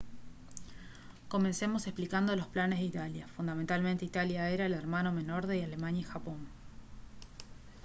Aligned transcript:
comencemos 1.27 1.85
explicando 1.85 2.35
los 2.35 2.47
planes 2.47 2.79
de 2.79 2.85
italia. 2.85 3.27
fundamentalmente 3.27 4.03
italia 4.03 4.49
era 4.49 4.65
el 4.65 4.73
«hermano 4.73 5.11
menor» 5.13 5.45
de 5.45 5.63
alemania 5.63 6.01
y 6.01 6.05
japón 6.05 6.47